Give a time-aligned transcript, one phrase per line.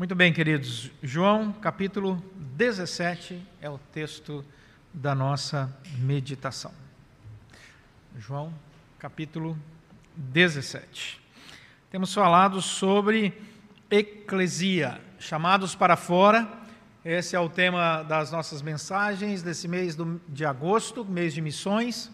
[0.00, 0.90] Muito bem, queridos.
[1.02, 2.24] João, capítulo
[2.56, 4.42] 17 é o texto
[4.94, 6.72] da nossa meditação.
[8.16, 8.50] João,
[8.98, 9.58] capítulo
[10.16, 11.20] 17.
[11.90, 13.38] Temos falado sobre
[13.90, 16.48] eclesia, chamados para fora.
[17.04, 22.10] Esse é o tema das nossas mensagens desse mês de agosto, mês de missões.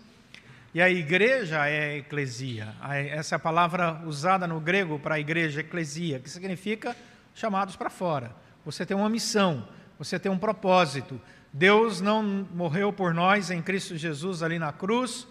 [0.75, 2.75] E a igreja é eclesia.
[3.13, 6.97] Essa é a palavra usada no grego para a igreja, eclesia, que significa
[7.37, 8.35] chamados para fora.
[8.65, 9.69] Você tem uma missão,
[9.99, 11.21] você tem um propósito.
[11.53, 15.29] Deus não morreu por nós em Cristo Jesus ali na cruz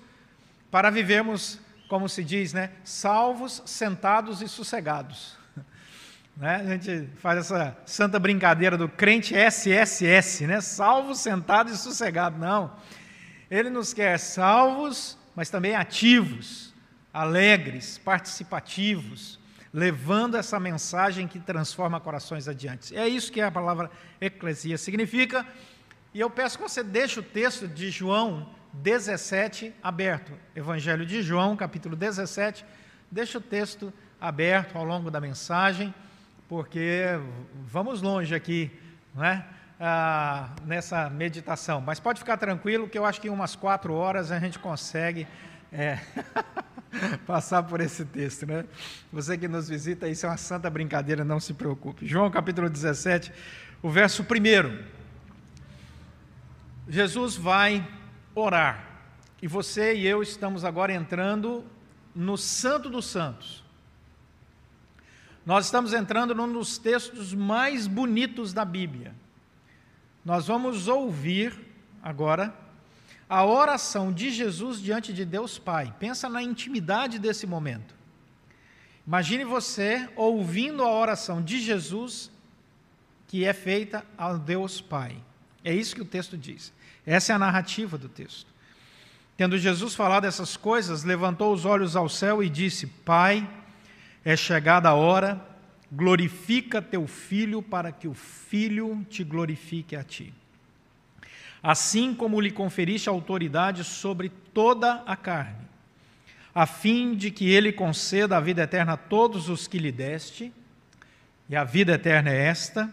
[0.71, 5.35] para vivermos, como se diz, né, salvos, sentados e sossegados.
[6.37, 6.55] Né?
[6.55, 10.59] A gente faz essa santa brincadeira do crente SSS, né?
[10.59, 12.37] salvo, sentado e sossegado.
[12.37, 12.73] Não.
[13.49, 16.73] Ele nos quer salvos, mas também ativos,
[17.13, 19.39] alegres, participativos,
[19.75, 22.95] levando essa mensagem que transforma corações adiante.
[22.95, 25.45] É isso que a palavra eclesia significa.
[26.13, 30.31] E eu peço que você deixe o texto de João 17 aberto.
[30.55, 32.65] Evangelho de João, capítulo 17.
[33.11, 35.93] Deixe o texto aberto ao longo da mensagem,
[36.47, 37.07] porque
[37.65, 38.71] vamos longe aqui,
[39.13, 39.45] não é?
[39.77, 41.81] Ah, nessa meditação.
[41.81, 45.27] Mas pode ficar tranquilo que eu acho que em umas quatro horas a gente consegue.
[45.69, 45.99] É...
[47.25, 48.65] passar por esse texto, né?
[49.11, 52.05] Você que nos visita, isso é uma santa brincadeira, não se preocupe.
[52.07, 53.31] João capítulo 17,
[53.81, 54.83] o verso 1.
[56.87, 57.87] Jesus vai
[58.33, 58.83] orar.
[59.41, 61.63] E você e eu estamos agora entrando
[62.15, 63.63] no Santo dos Santos.
[65.45, 69.13] Nós estamos entrando num dos textos mais bonitos da Bíblia.
[70.23, 71.53] Nós vamos ouvir
[72.01, 72.51] agora
[73.29, 75.93] a oração de Jesus diante de Deus Pai.
[75.99, 77.95] Pensa na intimidade desse momento.
[79.05, 82.31] Imagine você ouvindo a oração de Jesus
[83.27, 85.17] que é feita ao Deus Pai.
[85.63, 86.71] É isso que o texto diz.
[87.05, 88.53] Essa é a narrativa do texto.
[89.35, 93.47] Tendo Jesus falado essas coisas, levantou os olhos ao céu e disse: Pai,
[94.23, 95.45] é chegada a hora,
[95.91, 100.33] glorifica teu filho para que o filho te glorifique a ti
[101.65, 105.65] assim como lhe conferiste autoridade sobre toda a carne,
[106.53, 110.53] a fim de que ele conceda a vida eterna a todos os que lhe deste,
[111.49, 112.87] e a vida eterna é esta,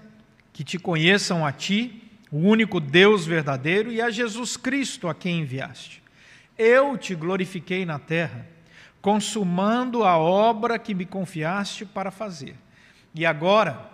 [0.54, 5.40] que te conheçam a ti, o único Deus verdadeiro, e a Jesus Cristo a quem
[5.40, 6.02] enviaste.
[6.56, 8.48] Eu te glorifiquei na terra,
[9.02, 12.56] consumando a obra que me confiaste para fazer.
[13.14, 13.86] E agora,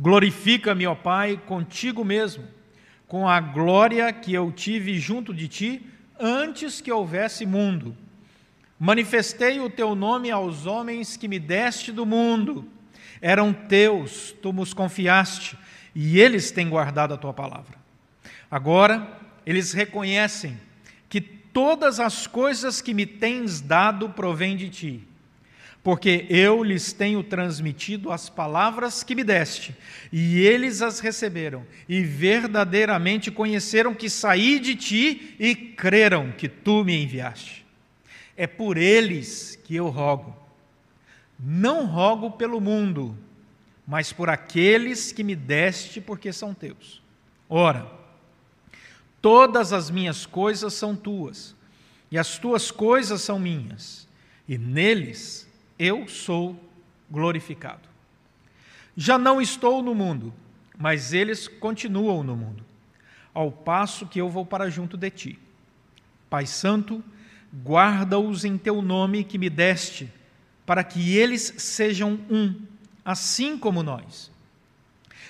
[0.00, 2.58] glorifica-me, ó Pai, contigo mesmo
[3.10, 5.84] com a glória que eu tive junto de ti
[6.16, 7.96] antes que houvesse mundo.
[8.78, 12.70] Manifestei o teu nome aos homens que me deste do mundo.
[13.20, 15.58] Eram teus, tu nos confiaste,
[15.92, 17.76] e eles têm guardado a tua palavra.
[18.48, 20.56] Agora, eles reconhecem
[21.08, 25.09] que todas as coisas que me tens dado provêm de ti
[25.82, 29.74] porque eu lhes tenho transmitido as palavras que me deste,
[30.12, 36.84] e eles as receberam, e verdadeiramente conheceram que saí de ti e creram que tu
[36.84, 37.64] me enviaste.
[38.36, 40.36] É por eles que eu rogo.
[41.38, 43.16] Não rogo pelo mundo,
[43.86, 47.02] mas por aqueles que me deste, porque são teus.
[47.48, 47.90] Ora,
[49.22, 51.56] todas as minhas coisas são tuas,
[52.10, 54.06] e as tuas coisas são minhas,
[54.46, 55.49] e neles
[55.80, 56.62] eu sou
[57.10, 57.88] glorificado.
[58.94, 60.30] Já não estou no mundo,
[60.76, 62.62] mas eles continuam no mundo,
[63.32, 65.38] ao passo que eu vou para junto de ti.
[66.28, 67.02] Pai Santo,
[67.64, 70.12] guarda-os em teu nome que me deste,
[70.66, 72.54] para que eles sejam um,
[73.02, 74.30] assim como nós.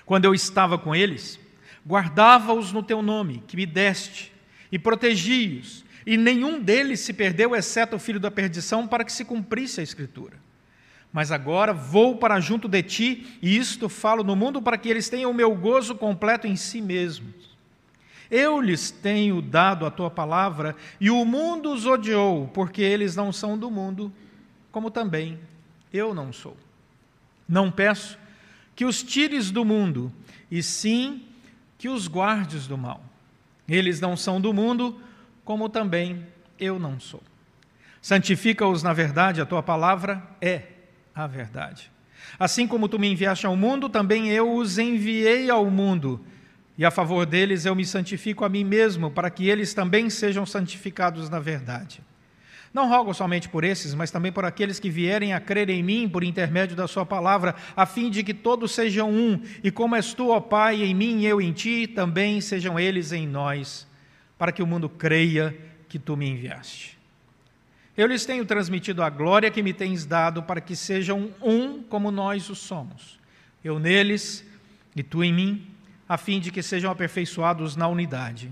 [0.04, 1.38] Quando eu estava com eles,
[1.86, 4.32] guardava-os no teu nome que me deste,
[4.72, 9.24] e protegi-os, e nenhum deles se perdeu, exceto o filho da perdição, para que se
[9.24, 10.36] cumprisse a Escritura.
[11.12, 15.08] Mas agora vou para junto de ti, e isto falo no mundo para que eles
[15.08, 17.50] tenham o meu gozo completo em si mesmos.
[18.30, 23.32] Eu lhes tenho dado a tua palavra, e o mundo os odiou, porque eles não
[23.32, 24.12] são do mundo,
[24.70, 25.38] como também
[25.92, 26.56] eu não sou.
[27.48, 28.16] Não peço
[28.76, 30.12] que os tires do mundo,
[30.48, 31.24] e sim
[31.76, 33.03] que os guardes do mal.
[33.68, 35.00] Eles não são do mundo,
[35.50, 36.24] como também
[36.60, 37.20] eu não sou.
[38.00, 40.62] Santifica-os na verdade, a tua palavra é
[41.12, 41.91] a verdade.
[42.38, 46.24] Assim como tu me enviaste ao mundo, também eu os enviei ao mundo.
[46.78, 50.47] E a favor deles eu me santifico a mim mesmo, para que eles também sejam
[50.47, 52.00] santificados na verdade.
[52.72, 56.08] Não rogo somente por esses, mas também por aqueles que vierem a crer em mim
[56.08, 60.14] por intermédio da Sua palavra, a fim de que todos sejam um, e como és
[60.14, 63.90] tu, ó Pai, em mim e eu em ti, também sejam eles em nós,
[64.41, 65.54] para que o mundo creia
[65.89, 66.98] que tu me enviaste.
[67.95, 72.10] Eu lhes tenho transmitido a glória que me tens dado, para que sejam um como
[72.10, 73.21] nós o somos.
[73.63, 74.45] Eu neles
[74.97, 75.66] e tu em mim,
[76.09, 78.51] a fim de que sejam aperfeiçoados na unidade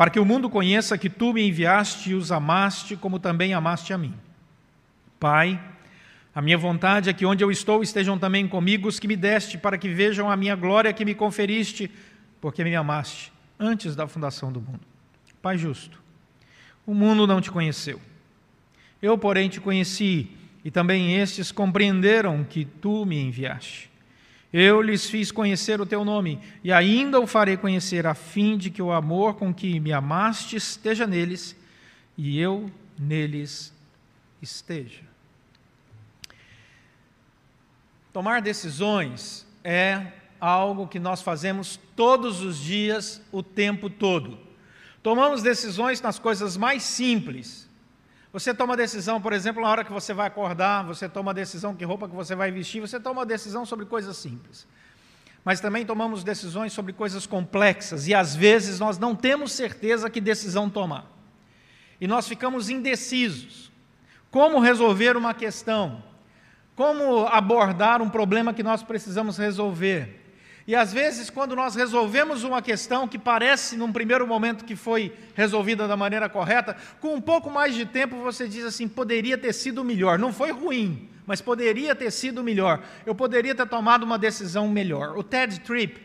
[0.00, 3.92] para que o mundo conheça que tu me enviaste e os amaste, como também amaste
[3.92, 4.14] a mim.
[5.18, 5.60] Pai,
[6.34, 9.58] a minha vontade é que onde eu estou estejam também comigo os que me deste,
[9.58, 11.90] para que vejam a minha glória que me conferiste,
[12.40, 14.89] porque me amaste antes da fundação do mundo.
[15.42, 16.02] Pai justo,
[16.86, 18.00] o mundo não te conheceu.
[19.00, 20.28] Eu, porém, te conheci,
[20.64, 23.90] e também estes compreenderam que tu me enviaste.
[24.52, 28.68] Eu lhes fiz conhecer o teu nome, e ainda o farei conhecer, a fim de
[28.68, 31.56] que o amor com que me amaste esteja neles,
[32.18, 33.72] e eu neles
[34.42, 35.02] esteja.
[38.12, 40.08] Tomar decisões é
[40.40, 44.49] algo que nós fazemos todos os dias, o tempo todo.
[45.02, 47.70] Tomamos decisões nas coisas mais simples,
[48.32, 51.84] você toma decisão, por exemplo, na hora que você vai acordar, você toma decisão que
[51.84, 54.68] roupa que você vai vestir, você toma decisão sobre coisas simples.
[55.44, 60.20] Mas também tomamos decisões sobre coisas complexas e às vezes nós não temos certeza que
[60.20, 61.10] decisão tomar.
[62.00, 63.72] E nós ficamos indecisos.
[64.30, 66.04] Como resolver uma questão?
[66.76, 70.19] Como abordar um problema que nós precisamos resolver?
[70.70, 75.12] E às vezes, quando nós resolvemos uma questão que parece, num primeiro momento, que foi
[75.34, 79.52] resolvida da maneira correta, com um pouco mais de tempo você diz assim: poderia ter
[79.52, 80.16] sido melhor.
[80.16, 82.84] Não foi ruim, mas poderia ter sido melhor.
[83.04, 85.18] Eu poderia ter tomado uma decisão melhor.
[85.18, 86.00] O Ted Tripp,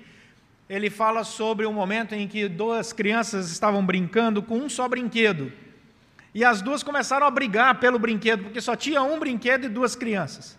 [0.68, 5.54] ele fala sobre um momento em que duas crianças estavam brincando com um só brinquedo.
[6.34, 9.96] E as duas começaram a brigar pelo brinquedo, porque só tinha um brinquedo e duas
[9.96, 10.58] crianças.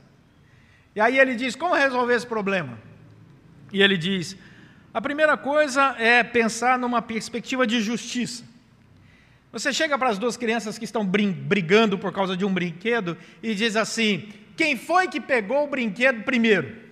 [0.94, 2.78] E aí ele diz: como resolver esse problema?
[3.72, 4.36] E ele diz:
[4.92, 8.44] a primeira coisa é pensar numa perspectiva de justiça.
[9.52, 13.54] Você chega para as duas crianças que estão brigando por causa de um brinquedo e
[13.54, 16.86] diz assim: quem foi que pegou o brinquedo primeiro?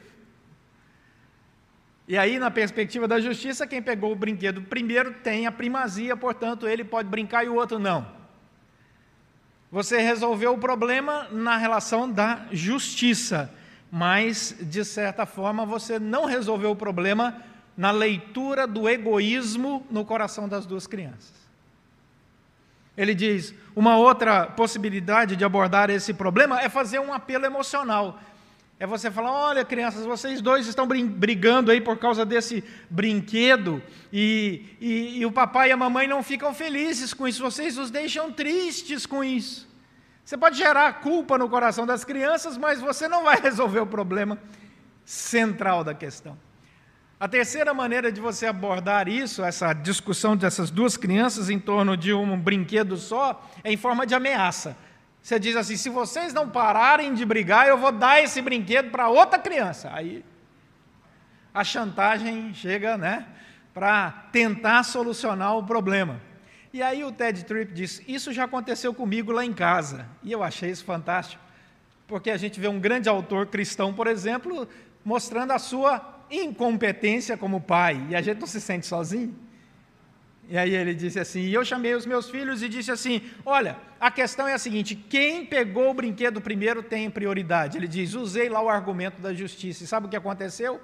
[2.06, 6.68] E aí, na perspectiva da justiça, quem pegou o brinquedo primeiro tem a primazia, portanto,
[6.68, 8.06] ele pode brincar e o outro não.
[9.72, 13.50] Você resolveu o problema na relação da justiça
[13.96, 17.40] mas, de certa forma, você não resolveu o problema
[17.76, 21.32] na leitura do egoísmo no coração das duas crianças.
[22.96, 28.18] Ele diz: uma outra possibilidade de abordar esse problema é fazer um apelo emocional.
[28.80, 33.80] É você falar: olha, crianças, vocês dois estão brigando aí por causa desse brinquedo,
[34.12, 37.92] e, e, e o papai e a mamãe não ficam felizes com isso, vocês os
[37.92, 39.72] deixam tristes com isso.
[40.24, 44.38] Você pode gerar culpa no coração das crianças, mas você não vai resolver o problema
[45.04, 46.38] central da questão.
[47.20, 52.12] A terceira maneira de você abordar isso, essa discussão dessas duas crianças em torno de
[52.12, 54.76] um brinquedo só, é em forma de ameaça.
[55.22, 59.08] Você diz assim: se vocês não pararem de brigar, eu vou dar esse brinquedo para
[59.08, 59.90] outra criança.
[59.92, 60.24] Aí
[61.52, 63.26] a chantagem chega, né,
[63.72, 66.20] para tentar solucionar o problema.
[66.74, 70.08] E aí o Ted Tripp disse: Isso já aconteceu comigo lá em casa.
[70.24, 71.40] E eu achei isso fantástico,
[72.04, 74.66] porque a gente vê um grande autor cristão, por exemplo,
[75.04, 79.32] mostrando a sua incompetência como pai, e a gente não se sente sozinho.
[80.48, 83.78] E aí ele disse assim: e eu chamei os meus filhos e disse assim: olha,
[84.00, 87.78] a questão é a seguinte: quem pegou o brinquedo primeiro tem prioridade.
[87.78, 89.84] Ele diz: usei lá o argumento da justiça.
[89.84, 90.80] E sabe o que aconteceu?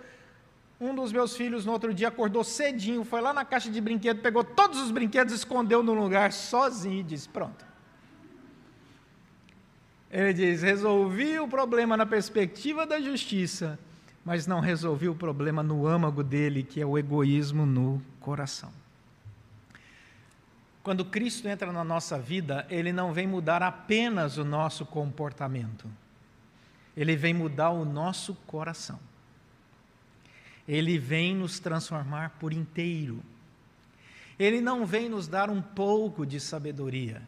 [0.81, 4.23] Um dos meus filhos no outro dia acordou cedinho, foi lá na caixa de brinquedo,
[4.23, 7.67] pegou todos os brinquedos, escondeu num lugar sozinho e disse: Pronto.
[10.11, 13.79] Ele diz: Resolvi o problema na perspectiva da justiça,
[14.25, 18.73] mas não resolvi o problema no âmago dele, que é o egoísmo no coração.
[20.83, 25.87] Quando Cristo entra na nossa vida, ele não vem mudar apenas o nosso comportamento,
[26.97, 29.10] ele vem mudar o nosso coração
[30.71, 33.21] ele vem nos transformar por inteiro.
[34.39, 37.21] Ele não vem nos dar um pouco de sabedoria.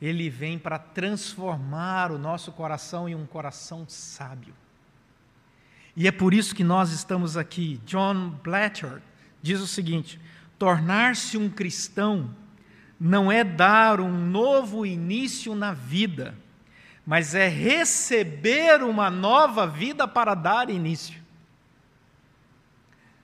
[0.00, 4.54] Ele vem para transformar o nosso coração em um coração sábio.
[5.94, 7.78] E é por isso que nós estamos aqui.
[7.84, 9.02] John Blatchard
[9.42, 10.18] diz o seguinte:
[10.58, 12.34] tornar-se um cristão
[12.98, 16.34] não é dar um novo início na vida,
[17.04, 21.25] mas é receber uma nova vida para dar início.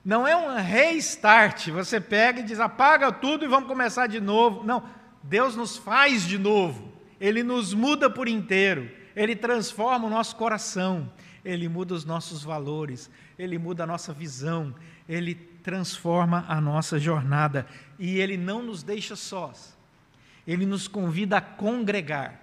[0.05, 4.65] Não é um restart, você pega e diz apaga tudo e vamos começar de novo.
[4.65, 4.83] Não,
[5.23, 6.91] Deus nos faz de novo.
[7.21, 11.09] ele nos muda por inteiro, ele transforma o nosso coração,
[11.45, 14.75] ele muda os nossos valores, ele muda a nossa visão,
[15.09, 17.65] ele transforma a nossa jornada
[17.97, 19.77] e ele não nos deixa sós.
[20.47, 22.41] Ele nos convida a congregar.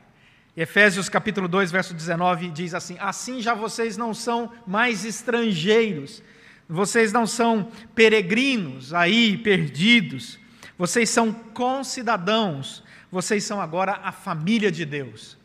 [0.55, 6.23] Efésios capítulo 2, verso 19 diz assim: Assim já vocês não são mais estrangeiros,
[6.69, 10.37] vocês não são peregrinos aí perdidos,
[10.77, 15.35] vocês são concidadãos, vocês são agora a família de Deus.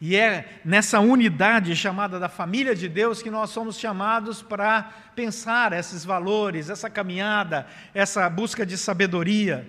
[0.00, 4.82] E é nessa unidade chamada da família de Deus que nós somos chamados para
[5.14, 9.68] pensar esses valores, essa caminhada, essa busca de sabedoria.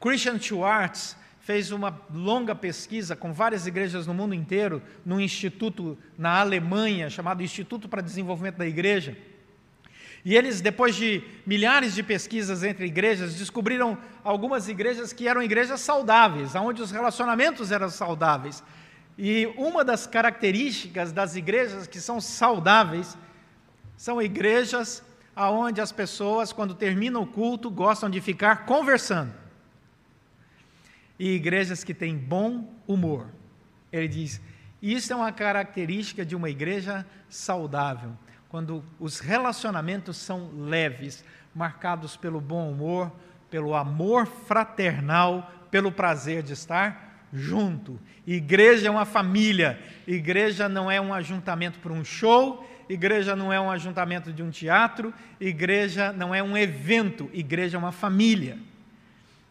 [0.00, 6.40] Christian Schwartz fez uma longa pesquisa com várias igrejas no mundo inteiro, num instituto na
[6.40, 9.16] Alemanha, chamado Instituto para Desenvolvimento da Igreja.
[10.28, 15.80] E eles, depois de milhares de pesquisas entre igrejas, descobriram algumas igrejas que eram igrejas
[15.80, 18.62] saudáveis, onde os relacionamentos eram saudáveis.
[19.16, 23.16] E uma das características das igrejas que são saudáveis
[23.96, 25.02] são igrejas
[25.34, 29.32] aonde as pessoas, quando terminam o culto, gostam de ficar conversando.
[31.18, 33.28] E igrejas que têm bom humor.
[33.90, 34.42] Ele diz:
[34.82, 38.12] isso é uma característica de uma igreja saudável,
[38.48, 41.24] quando os relacionamentos são leves,
[41.54, 43.12] marcados pelo bom humor,
[43.50, 48.00] pelo amor fraternal, pelo prazer de estar junto.
[48.26, 49.78] Igreja é uma família.
[50.06, 52.66] Igreja não é um ajuntamento para um show.
[52.88, 55.12] Igreja não é um ajuntamento de um teatro.
[55.40, 57.28] Igreja não é um evento.
[57.32, 58.58] Igreja é uma família.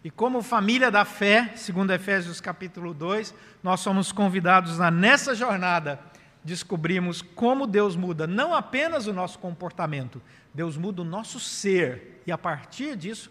[0.04, 6.00] E como família da fé, segundo Efésios capítulo 2, nós somos convidados a nessa jornada
[6.48, 10.22] descobrimos como Deus muda não apenas o nosso comportamento,
[10.54, 13.30] Deus muda o nosso ser e a partir disso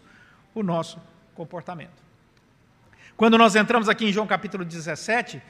[0.53, 1.01] o nosso
[1.33, 2.03] comportamento.
[3.17, 5.41] Quando nós entramos aqui em João capítulo 17,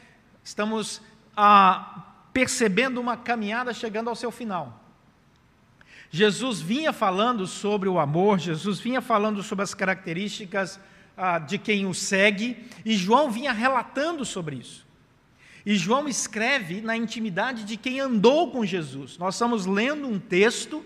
[0.41, 1.01] estamos
[1.35, 4.81] ah, percebendo uma caminhada chegando ao seu final.
[6.09, 10.79] Jesus vinha falando sobre o amor, Jesus vinha falando sobre as características
[11.17, 14.86] ah, de quem o segue, e João vinha relatando sobre isso.
[15.67, 19.17] E João escreve na intimidade de quem andou com Jesus.
[19.17, 20.81] Nós estamos lendo um texto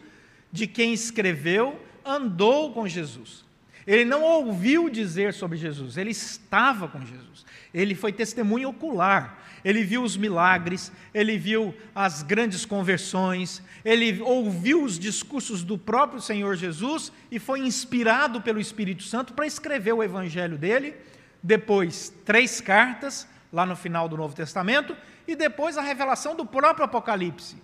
[0.51, 3.45] de quem escreveu, andou com Jesus.
[3.85, 7.45] Ele não ouviu dizer sobre Jesus, ele estava com Jesus.
[7.71, 9.37] Ele foi testemunho ocular.
[9.63, 16.19] Ele viu os milagres, ele viu as grandes conversões, ele ouviu os discursos do próprio
[16.19, 20.95] Senhor Jesus e foi inspirado pelo Espírito Santo para escrever o evangelho dele.
[21.43, 24.95] Depois, três cartas, lá no final do Novo Testamento,
[25.27, 27.61] e depois a revelação do próprio Apocalipse.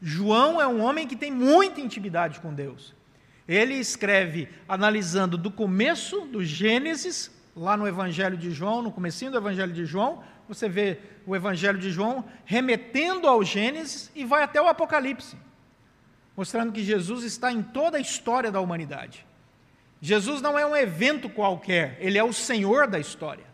[0.00, 2.94] João é um homem que tem muita intimidade com Deus.
[3.46, 9.36] Ele escreve analisando do começo do Gênesis, lá no Evangelho de João, no comecinho do
[9.36, 14.60] Evangelho de João, você vê o Evangelho de João remetendo ao Gênesis e vai até
[14.60, 15.36] o Apocalipse,
[16.36, 19.26] mostrando que Jesus está em toda a história da humanidade.
[20.00, 23.53] Jesus não é um evento qualquer, ele é o Senhor da história.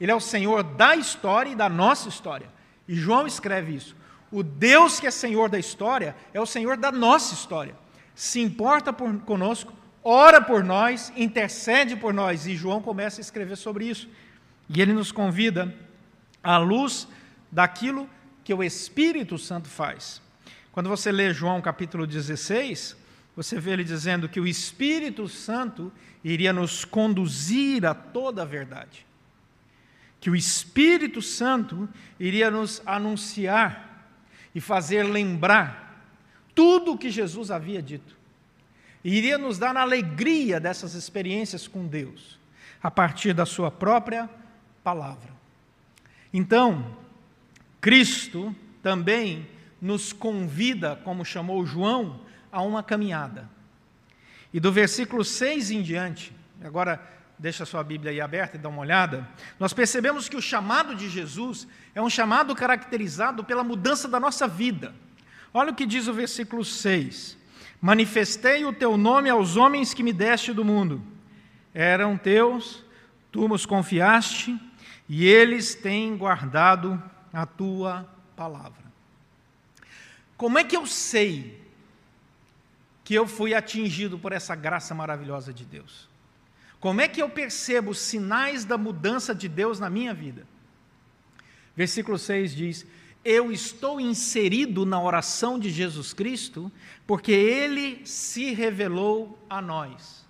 [0.00, 2.48] Ele é o Senhor da história e da nossa história.
[2.88, 3.94] E João escreve isso.
[4.32, 7.74] O Deus que é Senhor da história é o Senhor da nossa história
[8.20, 9.72] se importa por, conosco,
[10.04, 12.46] ora por nós, intercede por nós.
[12.46, 14.06] E João começa a escrever sobre isso.
[14.68, 15.74] E ele nos convida
[16.42, 17.08] à luz
[17.50, 18.06] daquilo
[18.44, 20.20] que o Espírito Santo faz.
[20.70, 22.94] Quando você lê João capítulo 16,
[23.34, 25.90] você vê ele dizendo que o Espírito Santo
[26.22, 29.06] iria nos conduzir a toda a verdade.
[30.20, 34.06] Que o Espírito Santo iria nos anunciar
[34.54, 36.04] e fazer lembrar
[36.54, 38.16] tudo o que Jesus havia dito.
[39.02, 42.38] E iria nos dar a alegria dessas experiências com Deus,
[42.82, 44.28] a partir da Sua própria
[44.84, 45.30] palavra.
[46.32, 46.96] Então,
[47.80, 49.48] Cristo também
[49.80, 52.20] nos convida, como chamou João,
[52.52, 53.48] a uma caminhada.
[54.52, 57.00] E do versículo 6 em diante, agora
[57.40, 59.26] deixa a sua Bíblia aí aberta e dá uma olhada,
[59.58, 64.46] nós percebemos que o chamado de Jesus é um chamado caracterizado pela mudança da nossa
[64.46, 64.94] vida.
[65.52, 67.38] Olha o que diz o versículo 6:
[67.80, 71.02] Manifestei o teu nome aos homens que me deste do mundo.
[71.72, 72.84] Eram teus,
[73.32, 74.60] tu nos confiaste,
[75.08, 78.06] e eles têm guardado a tua
[78.36, 78.84] palavra.
[80.36, 81.58] Como é que eu sei
[83.02, 86.09] que eu fui atingido por essa graça maravilhosa de Deus?
[86.80, 90.46] Como é que eu percebo os sinais da mudança de Deus na minha vida?
[91.76, 92.86] Versículo 6 diz:
[93.24, 96.72] eu estou inserido na oração de Jesus Cristo
[97.06, 100.26] porque ele se revelou a nós.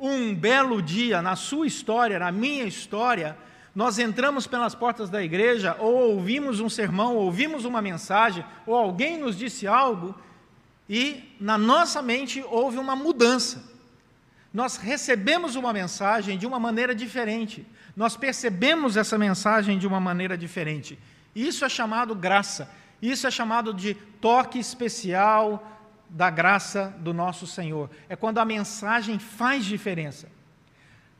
[0.00, 3.36] Um belo dia, na sua história, na minha história,
[3.74, 8.74] Nós entramos pelas portas da igreja, ou ouvimos um sermão, ou ouvimos uma mensagem, ou
[8.74, 10.14] alguém nos disse algo,
[10.88, 13.73] e na nossa mente houve uma mudança.
[14.54, 20.38] Nós recebemos uma mensagem de uma maneira diferente, nós percebemos essa mensagem de uma maneira
[20.38, 20.96] diferente.
[21.34, 22.70] Isso é chamado graça,
[23.02, 25.68] isso é chamado de toque especial
[26.08, 27.90] da graça do nosso Senhor.
[28.08, 30.28] É quando a mensagem faz diferença.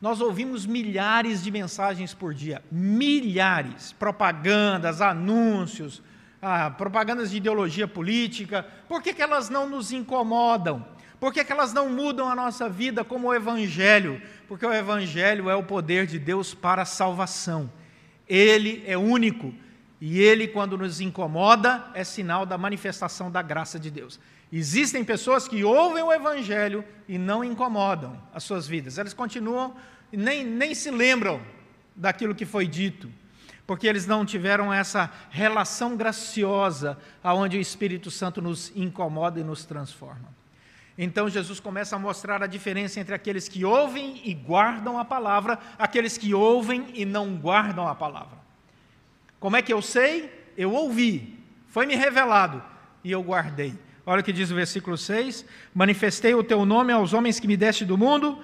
[0.01, 6.01] Nós ouvimos milhares de mensagens por dia, milhares, propagandas, anúncios,
[6.41, 8.65] ah, propagandas de ideologia política.
[8.87, 10.85] Por que, que elas não nos incomodam?
[11.19, 14.21] Por que, que elas não mudam a nossa vida como o Evangelho?
[14.47, 17.71] Porque o Evangelho é o poder de Deus para a salvação.
[18.27, 19.53] Ele é único
[19.99, 24.19] e ele, quando nos incomoda, é sinal da manifestação da graça de Deus.
[24.51, 28.97] Existem pessoas que ouvem o Evangelho e não incomodam as suas vidas.
[28.97, 29.75] Elas continuam
[30.11, 31.41] e nem, nem se lembram
[31.95, 33.09] daquilo que foi dito,
[33.65, 39.65] porque eles não tiveram essa relação graciosa aonde o Espírito Santo nos incomoda e nos
[39.65, 40.29] transforma.
[40.97, 45.59] Então Jesus começa a mostrar a diferença entre aqueles que ouvem e guardam a palavra,
[45.77, 48.37] aqueles que ouvem e não guardam a palavra.
[49.39, 50.31] Como é que eu sei?
[50.57, 51.37] Eu ouvi,
[51.67, 52.63] foi me revelado
[53.03, 53.73] e eu guardei.
[54.05, 57.57] Olha o que diz o versículo 6: Manifestei o teu nome aos homens que me
[57.57, 58.41] deste do mundo,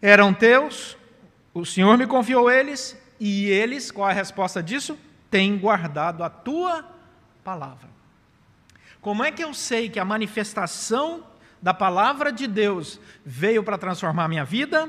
[0.00, 0.96] eram teus,
[1.54, 4.98] o Senhor me confiou eles, e eles, qual a resposta disso?
[5.30, 6.84] Têm guardado a tua
[7.44, 7.88] palavra.
[9.00, 11.24] Como é que eu sei que a manifestação
[11.62, 14.88] da palavra de Deus veio para transformar a minha vida?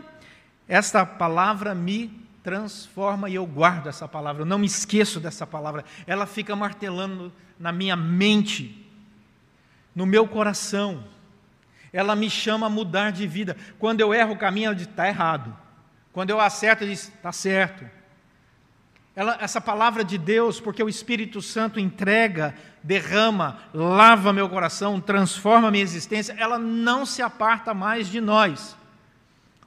[0.68, 5.86] Esta palavra me transforma e eu guardo essa palavra, eu não me esqueço dessa palavra,
[6.06, 8.84] ela fica martelando na minha mente
[9.96, 11.04] no meu coração.
[11.92, 13.56] Ela me chama a mudar de vida.
[13.78, 15.56] Quando eu erro o caminho, ela diz: está errado.
[16.12, 17.86] Quando eu acerto, ela diz: está certo.
[19.16, 25.70] Ela, essa palavra de Deus, porque o Espírito Santo entrega, derrama, lava meu coração, transforma
[25.70, 28.76] minha existência, ela não se aparta mais de nós.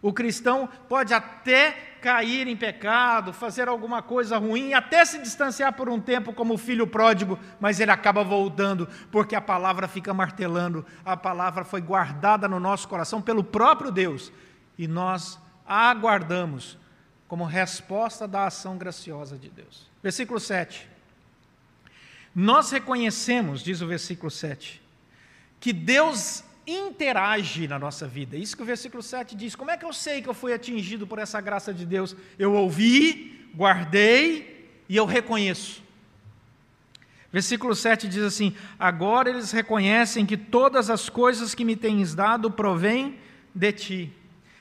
[0.03, 5.89] O cristão pode até cair em pecado, fazer alguma coisa ruim, até se distanciar por
[5.89, 10.85] um tempo, como o filho pródigo, mas ele acaba voltando, porque a palavra fica martelando,
[11.05, 14.33] a palavra foi guardada no nosso coração pelo próprio Deus,
[14.77, 16.79] e nós aguardamos
[17.29, 19.87] como resposta da ação graciosa de Deus.
[20.03, 20.89] Versículo 7.
[22.35, 24.83] Nós reconhecemos, diz o versículo 7,
[25.59, 28.37] que Deus interage na nossa vida.
[28.37, 29.55] Isso que o versículo 7 diz.
[29.55, 32.17] Como é que eu sei que eu fui atingido por essa graça de Deus?
[32.39, 35.83] Eu ouvi, guardei e eu reconheço.
[37.33, 42.51] Versículo 7 diz assim: Agora eles reconhecem que todas as coisas que me tens dado
[42.51, 43.19] provêm
[43.55, 44.13] de ti.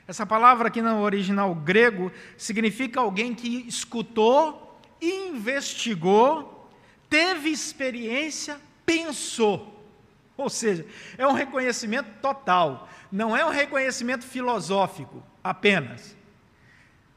[0.07, 6.69] Essa palavra aqui no original grego significa alguém que escutou, investigou,
[7.09, 9.83] teve experiência, pensou.
[10.37, 10.85] Ou seja,
[11.17, 16.15] é um reconhecimento total, não é um reconhecimento filosófico apenas.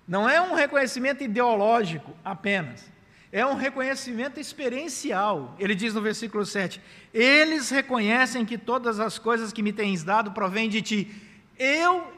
[0.07, 2.91] Não é um reconhecimento ideológico apenas.
[3.31, 5.55] É um reconhecimento experiencial.
[5.59, 6.81] Ele diz no versículo 7:
[7.13, 11.23] Eles reconhecem que todas as coisas que me tens dado provêm de ti.
[11.59, 12.11] Eu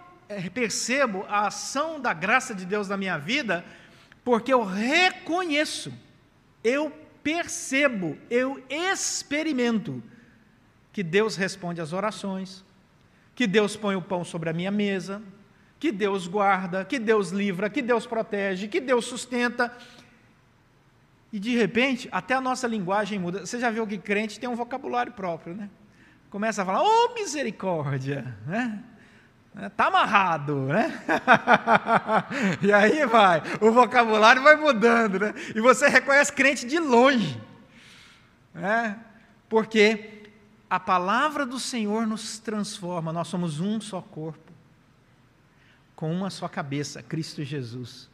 [0.52, 3.64] percebo a ação da graça de Deus na minha vida,
[4.24, 5.92] porque eu reconheço,
[6.62, 10.02] eu percebo, eu experimento
[10.92, 12.64] que Deus responde às orações,
[13.34, 15.22] que Deus põe o pão sobre a minha mesa,
[15.78, 19.74] que Deus guarda, que Deus livra, que Deus protege, que Deus sustenta.
[21.32, 23.46] E de repente, até a nossa linguagem muda.
[23.46, 25.70] Você já viu que crente tem um vocabulário próprio, né?
[26.28, 28.84] Começa a falar, oh misericórdia, né?
[29.56, 31.02] Está amarrado, né?
[32.62, 35.34] e aí vai, o vocabulário vai mudando, né?
[35.54, 37.40] E você reconhece crente de longe,
[38.54, 38.98] né?
[39.48, 40.22] Porque
[40.68, 44.52] a palavra do Senhor nos transforma, nós somos um só corpo,
[45.96, 48.08] com uma só cabeça, Cristo Jesus.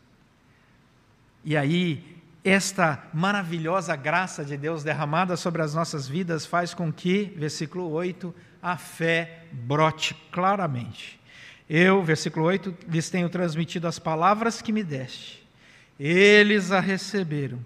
[1.44, 7.24] E aí, esta maravilhosa graça de Deus derramada sobre as nossas vidas faz com que,
[7.36, 11.20] versículo 8, a fé brote claramente.
[11.68, 15.44] Eu, versículo 8, lhes tenho transmitido as palavras que me deste.
[15.98, 17.58] Eles a receberam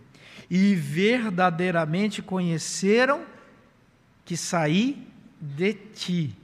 [0.48, 3.24] e verdadeiramente conheceram
[4.24, 5.06] que saí
[5.40, 6.36] de ti.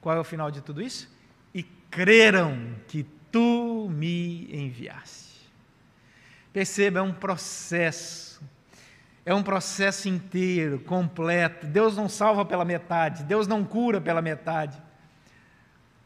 [0.00, 1.08] Qual é o final de tudo isso?
[1.54, 5.50] E creram que tu me enviaste.
[6.52, 8.42] Perceba, é um processo.
[9.24, 11.66] É um processo inteiro, completo.
[11.66, 14.76] Deus não salva pela metade, Deus não cura pela metade.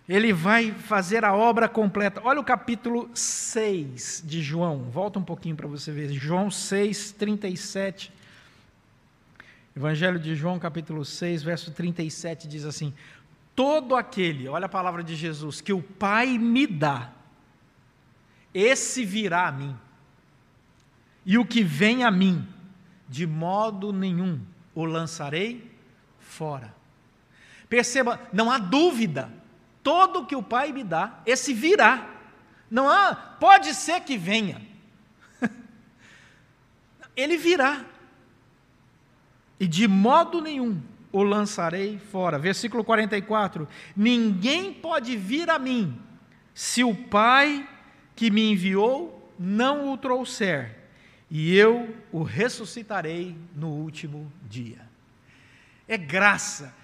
[0.09, 2.21] Ele vai fazer a obra completa.
[2.23, 4.85] Olha o capítulo 6 de João.
[4.85, 6.13] Volta um pouquinho para você ver.
[6.13, 8.13] João 6, 37.
[9.77, 12.95] Evangelho de João, capítulo 6, verso 37 diz assim:
[13.55, 17.11] Todo aquele, olha a palavra de Jesus, que o Pai me dá,
[18.55, 19.77] esse virá a mim.
[21.27, 22.47] E o que vem a mim,
[23.09, 24.41] de modo nenhum
[24.75, 25.71] o lançarei
[26.21, 26.75] fora.
[27.69, 29.31] Perceba, não há dúvida
[29.87, 32.11] todo que o Pai me dá, esse virá.
[32.69, 34.61] Não há, pode ser que venha.
[37.17, 37.85] Ele virá.
[39.61, 42.37] E de modo nenhum o lançarei fora.
[42.37, 45.97] Versículo 44: Ninguém pode vir a mim
[46.53, 47.69] se o Pai
[48.17, 50.77] que me enviou não o trouxer,
[51.31, 54.81] e eu o ressuscitarei no último dia.
[55.87, 56.75] É graça,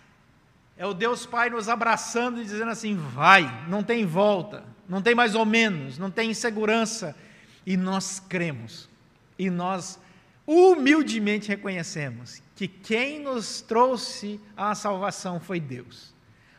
[0.83, 5.15] é o Deus Pai nos abraçando e dizendo assim: vai, não tem volta, não tem
[5.15, 7.15] mais ou menos, não tem insegurança.
[7.65, 8.89] E nós cremos,
[9.39, 10.01] e nós
[10.45, 16.13] humildemente reconhecemos que quem nos trouxe a salvação foi Deus.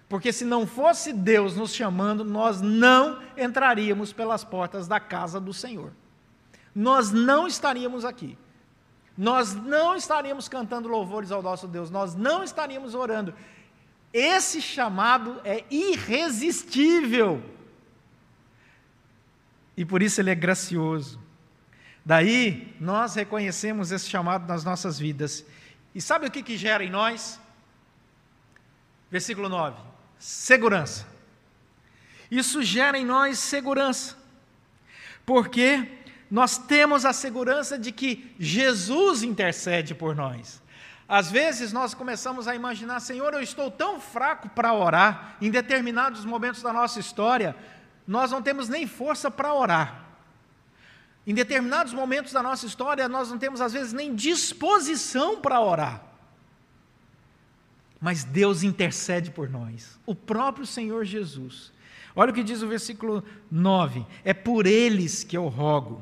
[0.08, 5.54] Porque se não fosse Deus nos chamando, nós não entraríamos pelas portas da casa do
[5.54, 5.92] Senhor.
[6.74, 8.38] Nós não estaríamos aqui.
[9.18, 13.34] Nós não estaríamos cantando louvores ao nosso Deus, nós não estaríamos orando.
[14.14, 17.44] Esse chamado é irresistível.
[19.76, 21.20] E por isso ele é gracioso.
[22.06, 25.44] Daí nós reconhecemos esse chamado nas nossas vidas.
[25.96, 27.40] E sabe o que, que gera em nós?
[29.10, 29.80] Versículo 9:
[30.20, 31.08] segurança.
[32.30, 34.18] Isso gera em nós segurança,
[35.26, 35.88] porque
[36.32, 40.63] nós temos a segurança de que Jesus intercede por nós.
[41.14, 46.26] Às vezes nós começamos a imaginar, Senhor, eu estou tão fraco para orar, em determinados
[46.26, 47.56] momentos da nossa história,
[48.08, 50.06] nós não temos nem força para orar.
[51.28, 56.02] Em determinados momentos da nossa história, nós não temos às vezes nem disposição para orar.
[58.02, 61.72] Mas Deus intercede por nós, o próprio Senhor Jesus.
[62.16, 66.02] Olha o que diz o versículo 9: É por eles que eu rogo,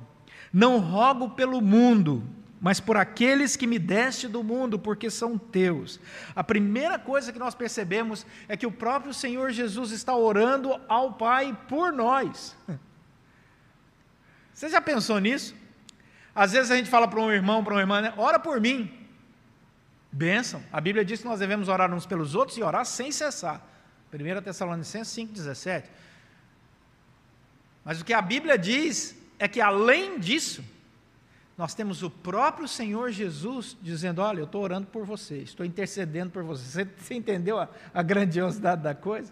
[0.53, 2.23] não rogo pelo mundo,
[2.61, 5.99] mas por aqueles que me deste do mundo, porque são teus.
[6.35, 11.13] A primeira coisa que nós percebemos é que o próprio Senhor Jesus está orando ao
[11.13, 12.55] Pai por nós.
[14.53, 15.55] Você já pensou nisso?
[16.35, 18.13] Às vezes a gente fala para um irmão, para uma irmã, né?
[18.15, 19.07] ora por mim.
[20.11, 20.63] Bênção.
[20.71, 23.65] A Bíblia diz que nós devemos orar uns pelos outros e orar sem cessar.
[24.13, 25.85] 1 Tessalonicenses 5,17.
[27.83, 30.63] Mas o que a Bíblia diz é que além disso,
[31.61, 36.31] nós temos o próprio Senhor Jesus dizendo: Olha, eu estou orando por você, estou intercedendo
[36.31, 36.63] por você.
[36.65, 39.31] Você, você entendeu a, a, grandiosidade da coisa?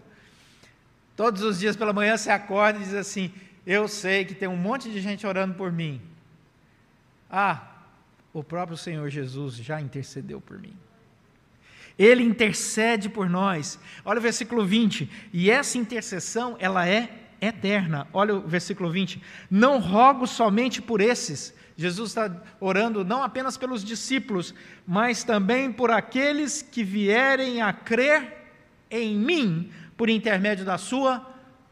[1.16, 3.34] Todos os dias pela manhã você acorda e diz assim:
[3.66, 6.00] Eu sei que tem um monte de gente orando por mim.
[7.28, 7.66] Ah,
[8.32, 10.76] o próprio Senhor Jesus já intercedeu por mim.
[11.98, 13.76] Ele intercede por nós.
[14.04, 15.10] Olha o versículo 20.
[15.32, 18.06] E essa intercessão, ela é eterna.
[18.12, 19.22] Olha o versículo 20.
[19.50, 24.54] Não rogo somente por esses Jesus está orando não apenas pelos discípulos,
[24.86, 28.52] mas também por aqueles que vierem a crer
[28.90, 31.26] em mim por intermédio da Sua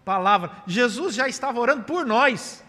[0.06, 0.50] palavra.
[0.66, 2.64] Jesus já estava orando por nós.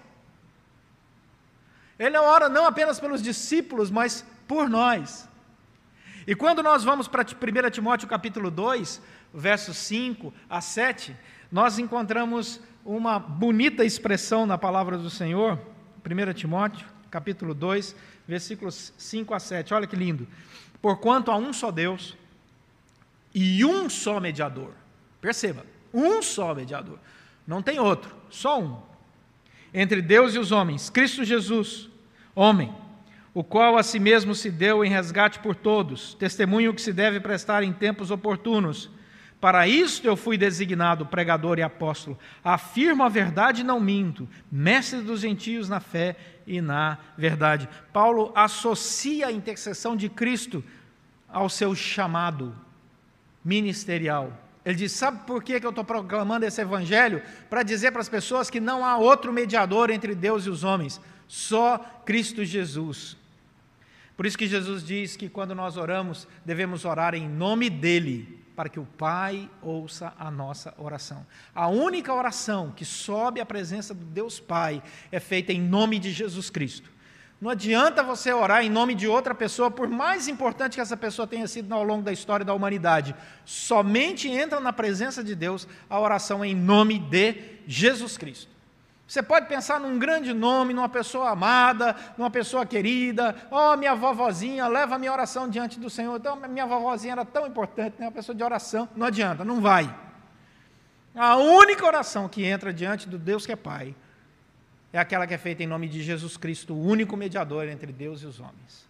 [1.97, 5.25] Ele ora não apenas pelos discípulos, mas por nós.
[6.27, 9.01] E quando nós vamos para 1 Timóteo capítulo 2,
[9.33, 11.15] versos 5 a 7,
[11.49, 15.59] nós encontramos uma bonita expressão na palavra do Senhor,
[16.05, 17.95] 1 Timóteo capítulo 2,
[18.27, 19.73] versículos 5 a 7.
[19.73, 20.27] Olha que lindo.
[20.81, 22.15] Porquanto há um só Deus
[23.33, 24.71] e um só mediador.
[25.19, 26.99] Perceba, um só mediador.
[27.45, 28.77] Não tem outro, só um.
[29.73, 31.89] Entre Deus e os homens, Cristo Jesus,
[32.33, 32.73] homem,
[33.33, 37.19] o qual a si mesmo se deu em resgate por todos, testemunho que se deve
[37.19, 38.89] prestar em tempos oportunos
[39.39, 42.19] para isto eu fui designado pregador e apóstolo.
[42.43, 47.69] Afirmo a verdade e não minto, mestre dos gentios na fé e na verdade.
[47.93, 50.63] Paulo associa a intercessão de Cristo
[51.27, 52.53] ao seu chamado
[53.43, 54.33] ministerial.
[54.65, 57.21] Ele diz: Sabe por que eu estou proclamando esse evangelho?
[57.49, 60.99] Para dizer para as pessoas que não há outro mediador entre Deus e os homens,
[61.27, 63.18] só Cristo Jesus.
[64.19, 68.67] Por isso que Jesus diz que quando nós oramos, devemos orar em nome dEle para
[68.67, 71.25] que o Pai ouça a nossa oração.
[71.55, 76.11] A única oração que sobe à presença do Deus Pai é feita em nome de
[76.11, 76.91] Jesus Cristo.
[77.39, 81.25] Não adianta você orar em nome de outra pessoa, por mais importante que essa pessoa
[81.25, 83.15] tenha sido ao longo da história da humanidade.
[83.45, 88.58] Somente entra na presença de Deus a oração em nome de Jesus Cristo.
[89.09, 93.35] Você pode pensar num grande nome, numa pessoa amada, numa pessoa querida.
[93.49, 96.15] Oh, minha vovozinha, leva a minha oração diante do Senhor.
[96.15, 98.05] Então, minha vovozinha era tão importante, né?
[98.05, 98.87] uma pessoa de oração.
[98.95, 99.91] Não adianta, não vai.
[101.15, 103.95] A única oração que entra diante do Deus que é Pai
[104.93, 108.21] é aquela que é feita em nome de Jesus Cristo, o único mediador entre Deus
[108.21, 108.87] e os homens.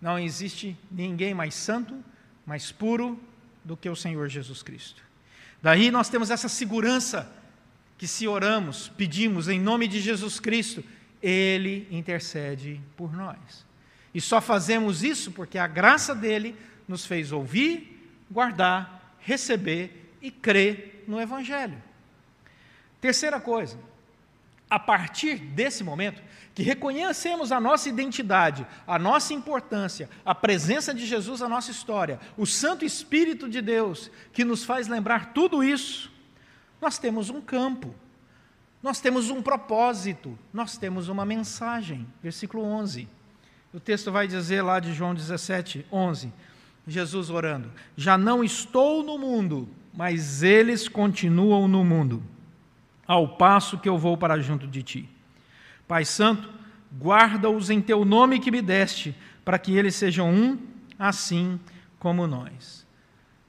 [0.00, 2.02] Não existe ninguém mais santo,
[2.44, 3.16] mais puro
[3.64, 5.04] do que o Senhor Jesus Cristo.
[5.62, 7.30] Daí nós temos essa segurança
[7.96, 10.84] que se oramos, pedimos em nome de Jesus Cristo,
[11.22, 13.64] Ele intercede por nós.
[14.14, 21.04] E só fazemos isso porque a graça dele nos fez ouvir, guardar, receber e crer
[21.06, 21.80] no Evangelho.
[23.00, 23.78] Terceira coisa,
[24.68, 26.22] a partir desse momento,
[26.54, 32.20] que reconhecemos a nossa identidade, a nossa importância, a presença de Jesus na nossa história,
[32.36, 36.11] o Santo Espírito de Deus, que nos faz lembrar tudo isso,
[36.82, 37.94] nós temos um campo,
[38.82, 42.04] nós temos um propósito, nós temos uma mensagem.
[42.20, 43.08] Versículo 11.
[43.72, 46.32] O texto vai dizer lá de João 17, 11.
[46.84, 52.20] Jesus orando: Já não estou no mundo, mas eles continuam no mundo,
[53.06, 55.08] ao passo que eu vou para junto de ti.
[55.86, 56.50] Pai Santo,
[57.00, 60.58] guarda-os em teu nome que me deste, para que eles sejam um,
[60.98, 61.60] assim
[62.00, 62.84] como nós.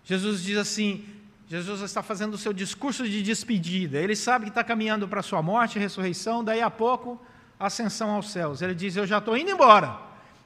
[0.04, 1.04] Jesus diz assim:
[1.48, 4.00] Jesus está fazendo o seu discurso de despedida.
[4.00, 7.22] Ele sabe que está caminhando para a sua morte e ressurreição, daí a pouco,
[7.60, 8.62] ascensão aos céus.
[8.62, 10.00] Ele diz: Eu já estou indo embora.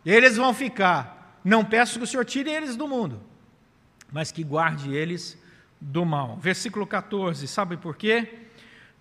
[0.05, 1.39] Eles vão ficar.
[1.43, 3.21] Não peço que o Senhor tire eles do mundo,
[4.12, 5.38] mas que guarde eles
[5.79, 6.38] do mal.
[6.38, 8.47] Versículo 14, sabe por quê?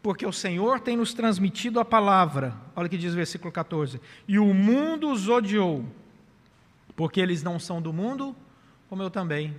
[0.02, 2.54] Porque o Senhor tem nos transmitido a palavra.
[2.76, 4.00] Olha o que diz o versículo 14.
[4.28, 5.84] E o mundo os odiou,
[6.94, 8.36] porque eles não são do mundo,
[8.88, 9.56] como eu também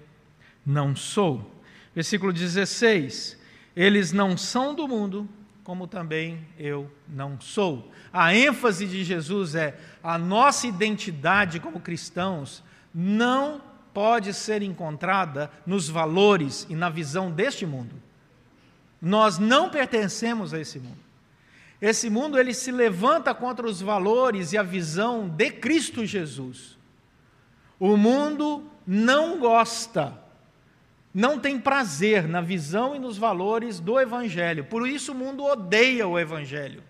[0.65, 1.56] não sou.
[1.97, 3.35] Versículo 16:
[3.75, 5.27] Eles não são do mundo,
[5.63, 7.91] como também eu não sou.
[8.13, 13.59] A ênfase de Jesus é a nossa identidade como cristãos não
[13.95, 17.95] pode ser encontrada nos valores e na visão deste mundo.
[19.01, 20.99] Nós não pertencemos a esse mundo.
[21.81, 26.77] Esse mundo ele se levanta contra os valores e a visão de Cristo Jesus.
[27.79, 30.26] O mundo não gosta
[31.17, 34.65] não tem prazer na visão e nos valores do Evangelho.
[34.65, 36.83] Por isso o mundo odeia o Evangelho.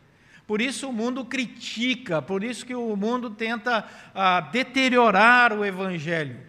[0.46, 6.42] Por isso o mundo critica, por isso que o mundo tenta ah, deteriorar o Evangelho.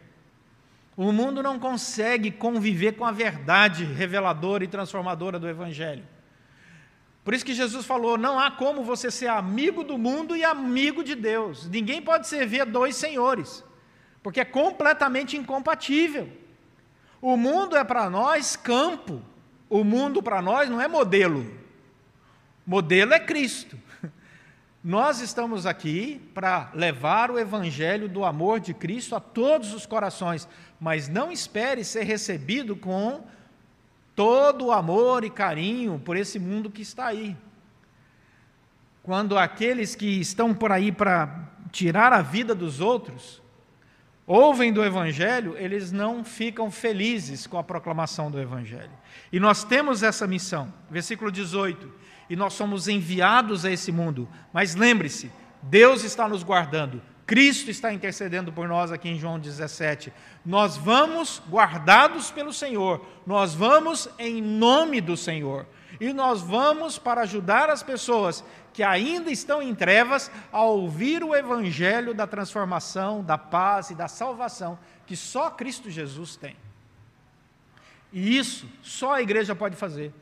[0.96, 6.02] O mundo não consegue conviver com a verdade reveladora e transformadora do Evangelho.
[7.22, 11.04] Por isso que Jesus falou: não há como você ser amigo do mundo e amigo
[11.04, 11.68] de Deus.
[11.68, 13.64] Ninguém pode servir a dois senhores,
[14.20, 16.28] porque é completamente incompatível.
[17.20, 19.22] O mundo é para nós campo.
[19.68, 21.46] O mundo para nós não é modelo.
[22.66, 23.78] Modelo é Cristo.
[24.82, 30.48] Nós estamos aqui para levar o evangelho do amor de Cristo a todos os corações,
[30.80, 33.24] mas não espere ser recebido com
[34.14, 37.36] todo o amor e carinho por esse mundo que está aí.
[39.02, 43.42] Quando aqueles que estão por aí para tirar a vida dos outros,
[44.28, 48.92] ouvem do Evangelho, eles não ficam felizes com a proclamação do Evangelho.
[49.32, 51.90] E nós temos essa missão, versículo 18,
[52.28, 54.28] e nós somos enviados a esse mundo.
[54.52, 60.12] Mas lembre-se, Deus está nos guardando, Cristo está intercedendo por nós aqui em João 17.
[60.44, 65.66] Nós vamos guardados pelo Senhor, nós vamos em nome do Senhor.
[66.00, 71.34] E nós vamos para ajudar as pessoas que ainda estão em trevas a ouvir o
[71.34, 76.54] evangelho da transformação, da paz e da salvação que só Cristo Jesus tem.
[78.12, 80.12] E isso só a igreja pode fazer.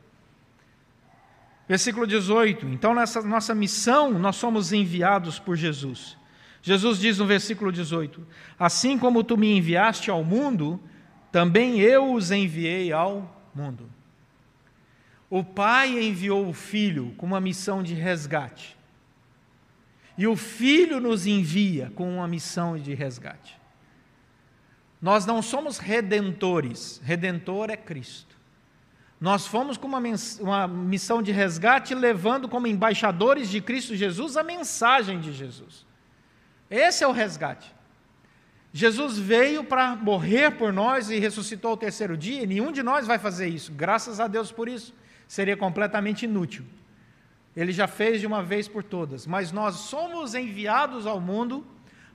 [1.68, 2.66] Versículo 18.
[2.66, 6.16] Então, nessa nossa missão, nós somos enviados por Jesus.
[6.62, 8.24] Jesus diz no versículo 18:
[8.56, 10.80] Assim como tu me enviaste ao mundo,
[11.32, 13.90] também eu os enviei ao mundo.
[15.28, 18.76] O Pai enviou o Filho com uma missão de resgate.
[20.16, 23.58] E o Filho nos envia com uma missão de resgate.
[25.02, 28.34] Nós não somos redentores, redentor é Cristo.
[29.20, 30.00] Nós fomos com uma,
[30.40, 35.84] uma missão de resgate, levando como embaixadores de Cristo Jesus a mensagem de Jesus.
[36.70, 37.74] Esse é o resgate.
[38.72, 43.06] Jesus veio para morrer por nós e ressuscitou ao terceiro dia, e nenhum de nós
[43.06, 44.94] vai fazer isso, graças a Deus por isso
[45.26, 46.64] seria completamente inútil.
[47.56, 51.66] Ele já fez de uma vez por todas, mas nós somos enviados ao mundo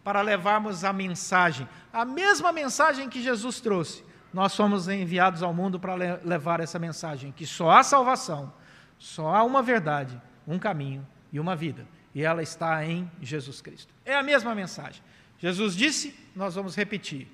[0.03, 4.03] para levarmos a mensagem, a mesma mensagem que Jesus trouxe.
[4.33, 8.53] Nós somos enviados ao mundo para levar essa mensagem, que só há salvação,
[8.97, 13.93] só há uma verdade, um caminho e uma vida, e ela está em Jesus Cristo.
[14.05, 15.01] É a mesma mensagem.
[15.37, 17.27] Jesus disse, nós vamos repetir.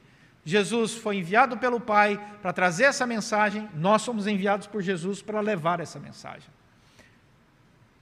[0.47, 5.41] Jesus foi enviado pelo Pai para trazer essa mensagem, nós somos enviados por Jesus para
[5.41, 6.49] levar essa mensagem.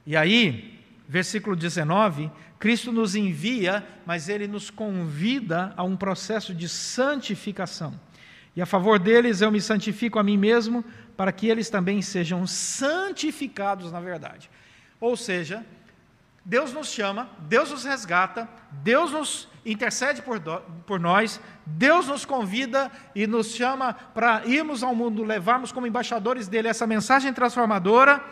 [0.06, 0.80] E aí,
[1.10, 2.30] versículo 19,
[2.60, 8.00] Cristo nos envia, mas ele nos convida a um processo de santificação.
[8.56, 10.86] E a favor deles eu me santifico a mim mesmo,
[11.18, 14.52] para que eles também sejam santificados na verdade.
[15.02, 15.66] Ou seja,
[16.46, 18.48] Deus nos chama, Deus nos resgata,
[18.84, 24.84] Deus nos intercede por, do, por nós, Deus nos convida e nos chama para irmos
[24.84, 28.24] ao mundo, levarmos como embaixadores dele essa mensagem transformadora,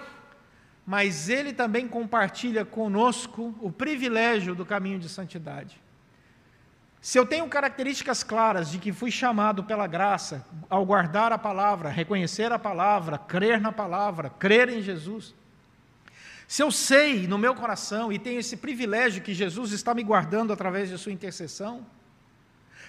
[0.85, 5.81] mas ele também compartilha conosco o privilégio do caminho de santidade.
[7.01, 11.89] Se eu tenho características claras de que fui chamado pela graça ao guardar a palavra,
[11.89, 15.35] reconhecer a palavra, crer na palavra, crer em Jesus,
[16.47, 20.53] se eu sei no meu coração e tenho esse privilégio que Jesus está me guardando
[20.53, 21.85] através de Sua intercessão,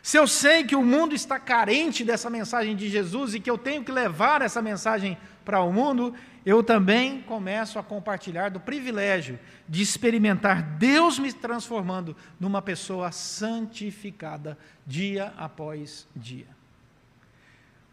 [0.03, 3.57] se eu sei que o mundo está carente dessa mensagem de Jesus e que eu
[3.57, 6.15] tenho que levar essa mensagem para o mundo,
[6.45, 14.59] eu também começo a compartilhar do privilégio de experimentar Deus me transformando numa pessoa santificada
[14.87, 16.49] dia após dia.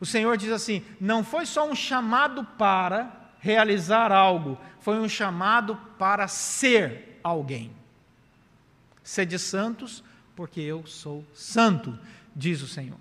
[0.01, 5.75] O Senhor diz assim: não foi só um chamado para realizar algo, foi um chamado
[5.97, 7.71] para ser alguém.
[9.03, 10.03] Sede santos,
[10.35, 11.97] porque eu sou santo,
[12.35, 12.99] diz o Senhor.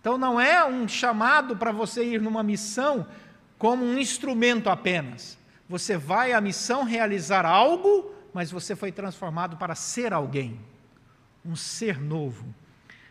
[0.00, 3.06] Então não é um chamado para você ir numa missão
[3.58, 5.38] como um instrumento apenas.
[5.68, 10.58] Você vai à missão realizar algo, mas você foi transformado para ser alguém,
[11.44, 12.46] um ser novo.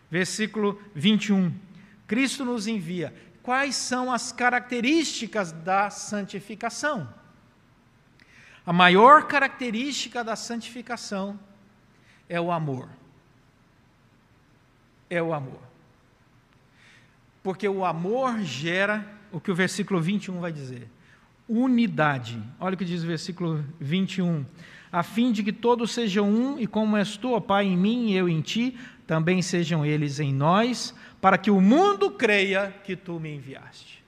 [0.09, 1.53] Versículo 21.
[2.07, 3.13] Cristo nos envia
[3.49, 7.11] quais são as características da santificação.
[8.63, 11.39] A maior característica da santificação
[12.29, 12.87] é o amor.
[15.09, 15.61] É o amor.
[17.41, 20.87] Porque o amor gera o que o versículo 21 vai dizer:
[21.49, 22.41] unidade.
[22.59, 24.45] Olha o que diz o versículo 21.
[24.91, 28.11] A fim de que todos sejam um, e como és tu, ó Pai, em mim
[28.11, 32.95] e eu em ti, também sejam eles em nós, para que o mundo creia que
[32.95, 34.03] tu me enviaste.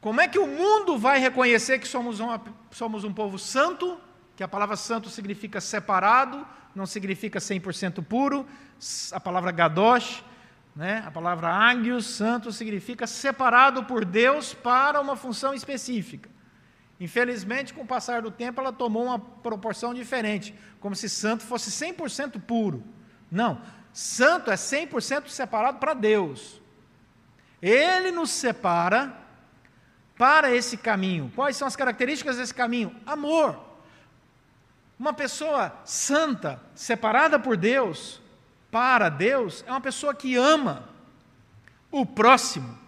[0.00, 3.98] Como é que o mundo vai reconhecer que somos, uma, somos um povo santo?
[4.34, 8.46] Que a palavra santo significa separado, não significa 100% puro.
[9.12, 10.24] A palavra gadosh,
[10.74, 16.30] né, a palavra águios, santo, significa separado por Deus para uma função específica.
[16.98, 21.70] Infelizmente, com o passar do tempo, ela tomou uma proporção diferente, como se santo fosse
[21.70, 22.82] 100% puro.
[23.30, 23.60] Não,
[23.92, 26.60] Santo é 100% separado para Deus.
[27.60, 29.14] Ele nos separa
[30.16, 31.30] para esse caminho.
[31.34, 32.94] Quais são as características desse caminho?
[33.04, 33.60] Amor.
[34.98, 38.21] Uma pessoa santa, separada por Deus,
[38.72, 40.88] para Deus, é uma pessoa que ama
[41.90, 42.78] o próximo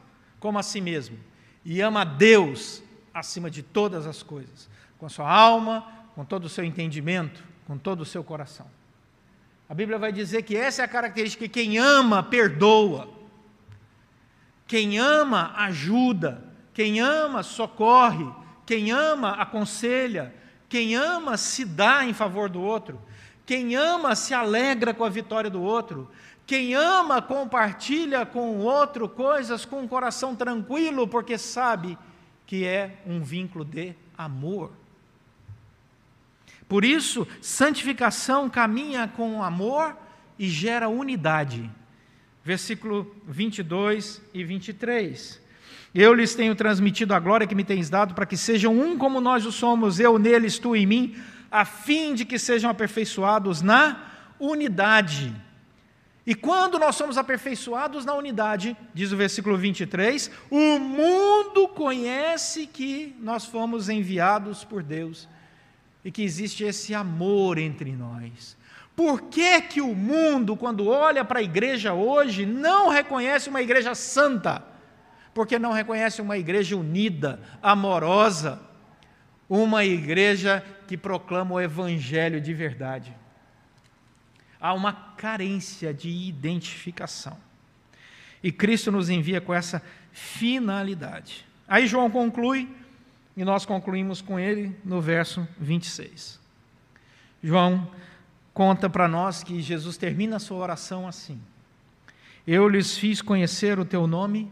[0.41, 1.19] como a si mesmo
[1.63, 4.69] e ama Deus acima de todas as coisas,
[4.99, 8.67] com a sua alma, com todo o seu entendimento, com todo o seu coração.
[9.69, 13.09] A Bíblia vai dizer que essa é a característica: quem ama, perdoa.
[14.67, 16.43] Quem ama, ajuda.
[16.73, 18.27] Quem ama, socorre.
[18.65, 20.35] Quem ama, aconselha.
[20.69, 23.01] Quem ama, se dá em favor do outro.
[23.47, 26.11] Quem ama, se alegra com a vitória do outro.
[26.47, 31.99] Quem ama, compartilha com o outro coisas com um coração tranquilo, porque sabe
[32.47, 34.73] que é um vínculo de amor.
[36.69, 39.97] Por isso, santificação caminha com amor
[40.39, 41.71] e gera unidade.
[42.43, 45.41] Versículo 22 e 23.
[45.95, 49.21] Eu lhes tenho transmitido a glória que me tens dado, para que sejam um como
[49.21, 51.17] nós o somos, eu neles, tu em mim,
[51.55, 54.07] a fim de que sejam aperfeiçoados na
[54.41, 55.33] unidade.
[56.27, 63.15] E quando nós somos aperfeiçoados na unidade, diz o versículo 23, o mundo conhece que
[63.21, 65.29] nós fomos enviados por Deus
[66.05, 68.57] e que existe esse amor entre nós.
[68.97, 73.95] Por que, que o mundo, quando olha para a igreja hoje, não reconhece uma igreja
[73.95, 74.61] santa?
[75.33, 78.61] Porque não reconhece uma igreja unida, amorosa,
[79.49, 83.15] uma igreja que proclama o evangelho de verdade.
[84.61, 87.37] Há uma carência de identificação.
[88.43, 89.83] E Cristo nos envia com essa
[90.13, 91.47] finalidade.
[91.67, 92.69] Aí João conclui
[93.37, 96.41] e nós concluímos com ele no verso 26.
[97.43, 97.91] João
[98.53, 101.41] conta para nós que Jesus termina a sua oração assim:
[102.47, 104.51] Eu lhes fiz conhecer o teu nome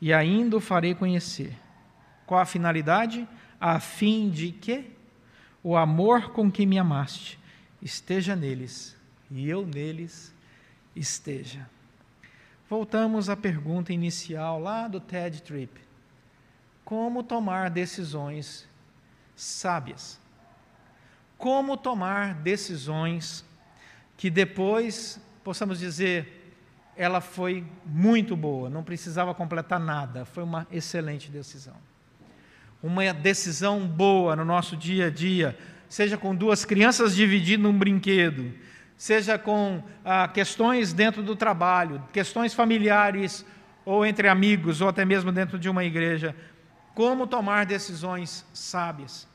[0.00, 1.56] e ainda o farei conhecer.
[2.26, 3.26] Qual a finalidade?
[3.60, 4.90] A fim de que
[5.62, 7.38] o amor com que me amaste
[7.80, 8.96] esteja neles
[9.30, 10.32] e eu neles
[10.94, 11.68] esteja.
[12.68, 15.80] Voltamos à pergunta inicial lá do TED Trip:
[16.84, 18.68] Como tomar decisões
[19.34, 20.18] sábias?
[21.38, 23.44] Como tomar decisões
[24.16, 26.36] que depois possamos dizer
[26.96, 31.76] ela foi muito boa, não precisava completar nada, foi uma excelente decisão.
[32.86, 35.58] Uma decisão boa no nosso dia a dia,
[35.88, 38.54] seja com duas crianças dividindo um brinquedo,
[38.96, 43.44] seja com ah, questões dentro do trabalho, questões familiares,
[43.84, 46.36] ou entre amigos, ou até mesmo dentro de uma igreja.
[46.94, 49.26] Como tomar decisões sábias.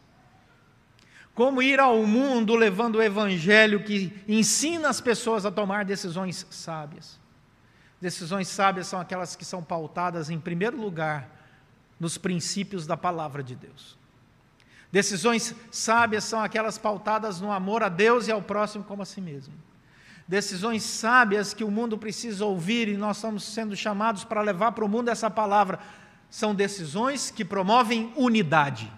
[1.36, 7.20] Como ir ao mundo levando o evangelho que ensina as pessoas a tomar decisões sábias.
[8.00, 11.41] Decisões sábias são aquelas que são pautadas, em primeiro lugar,
[12.02, 13.96] nos princípios da palavra de Deus.
[14.92, 19.22] Decisões sábias são aquelas pautadas no amor a Deus e ao próximo como a si
[19.22, 19.54] mesmo.
[20.28, 24.84] Decisões sábias que o mundo precisa ouvir e nós estamos sendo chamados para levar para
[24.84, 25.78] o mundo essa palavra
[26.28, 28.92] são decisões que promovem unidade.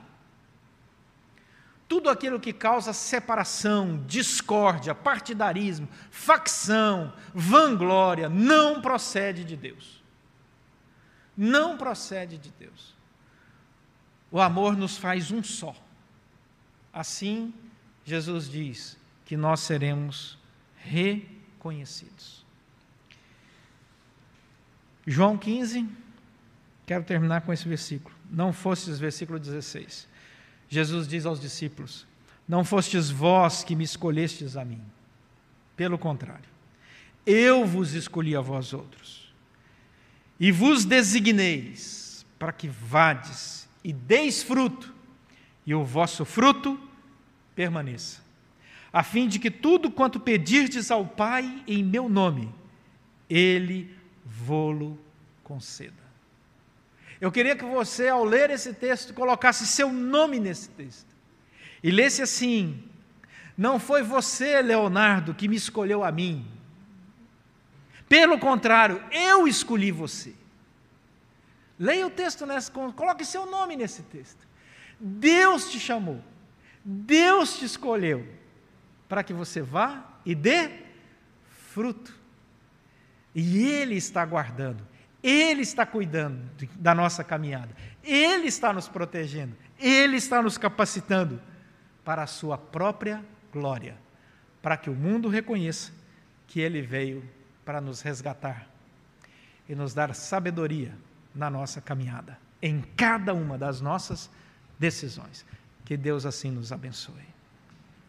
[1.90, 10.02] Tudo aquilo que causa separação, discórdia, partidarismo, facção, vanglória, não procede de Deus.
[11.36, 12.93] Não procede de Deus.
[14.34, 15.76] O amor nos faz um só.
[16.92, 17.54] Assim,
[18.04, 20.40] Jesus diz que nós seremos
[20.76, 22.44] reconhecidos.
[25.06, 25.88] João 15,
[26.84, 28.16] quero terminar com esse versículo.
[28.28, 30.08] Não fostes, versículo 16.
[30.68, 32.08] Jesus diz aos discípulos:
[32.48, 34.82] Não fostes vós que me escolhestes a mim.
[35.78, 36.50] Pelo contrário,
[37.24, 39.32] eu vos escolhi a vós outros.
[40.40, 44.94] E vos designeis para que vades e deis fruto,
[45.66, 46.80] e o vosso fruto
[47.56, 48.22] permaneça,
[48.92, 52.54] a fim de que tudo quanto pedirdes ao Pai em meu nome,
[53.30, 53.94] Ele
[54.26, 55.00] vô-lo
[55.44, 56.04] conceda.
[57.20, 61.14] Eu queria que você, ao ler esse texto, colocasse seu nome nesse texto
[61.82, 62.84] e lesse assim:
[63.58, 66.46] Não foi você, Leonardo, que me escolheu a mim.
[68.10, 70.36] Pelo contrário, eu escolhi você.
[71.80, 74.48] Leia o texto, nessa, coloque seu nome nesse texto.
[75.00, 76.22] Deus te chamou,
[76.84, 78.28] Deus te escolheu
[79.10, 80.70] para que você vá e dê
[81.72, 82.14] fruto.
[83.34, 84.86] E Ele está guardando,
[85.22, 86.40] Ele está cuidando
[86.76, 91.42] da nossa caminhada, Ele está nos protegendo, Ele está nos capacitando
[92.06, 93.98] para a Sua própria glória,
[94.62, 95.92] para que o mundo reconheça
[96.48, 97.28] que Ele veio
[97.66, 98.68] para nos resgatar
[99.68, 100.96] e nos dar sabedoria
[101.34, 104.30] na nossa caminhada, em cada uma das nossas
[104.78, 105.46] decisões.
[105.86, 107.28] Que Deus assim nos abençoe.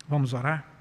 [0.09, 0.75] Vamos orar?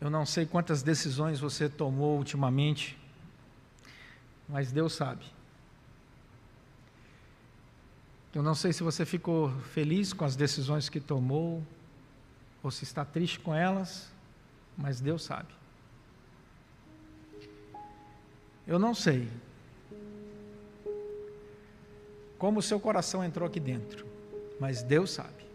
[0.00, 2.96] Eu não sei quantas decisões você tomou ultimamente,
[4.48, 5.24] mas Deus sabe.
[8.34, 11.62] Eu não sei se você ficou feliz com as decisões que tomou,
[12.62, 14.10] ou se está triste com elas,
[14.76, 15.48] mas Deus sabe.
[18.66, 19.28] Eu não sei
[22.38, 24.06] como o seu coração entrou aqui dentro,
[24.60, 25.48] mas Deus sabe.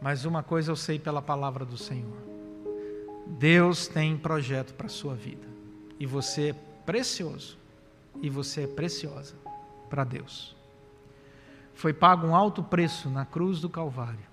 [0.00, 2.16] Mas uma coisa eu sei pela palavra do Senhor:
[3.26, 5.46] Deus tem projeto para a sua vida,
[6.00, 6.52] e você é
[6.86, 7.58] precioso,
[8.22, 9.34] e você é preciosa
[9.88, 10.56] para Deus.
[11.74, 14.26] Foi pago um alto preço na cruz do Calvário,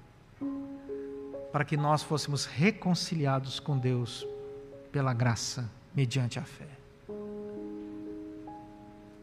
[1.52, 4.28] para que nós fôssemos reconciliados com Deus
[4.92, 6.68] pela graça mediante a fé.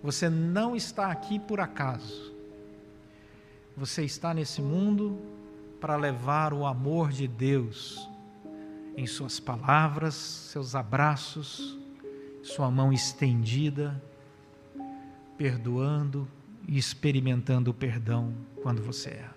[0.02, 2.32] Você não está aqui por acaso.
[3.76, 5.18] Você está nesse mundo
[5.80, 8.08] para levar o amor de Deus
[8.96, 11.78] em suas palavras, seus abraços,
[12.42, 14.00] sua mão estendida,
[15.42, 16.28] perdoando
[16.68, 18.32] e experimentando o perdão
[18.62, 19.36] quando você erra.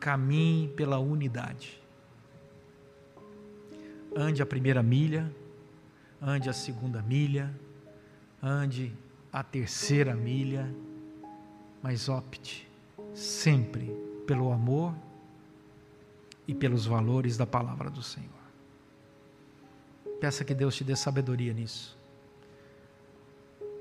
[0.00, 1.80] Caminhe pela unidade
[4.16, 5.32] ande a primeira milha,
[6.20, 7.54] ande a segunda milha,
[8.42, 8.92] ande
[9.32, 10.74] a terceira milha,
[11.80, 12.68] mas opte
[13.14, 14.92] sempre pelo amor
[16.48, 18.28] e pelos valores da palavra do Senhor.
[20.20, 21.93] Peça que Deus te dê sabedoria nisso,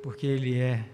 [0.04, 0.86] porque Ele é